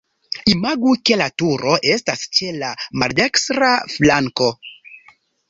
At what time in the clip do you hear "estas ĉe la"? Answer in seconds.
1.97-2.73